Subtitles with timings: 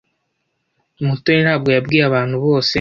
[1.07, 2.69] Mutoni ntabwo yabwiye abantu bose.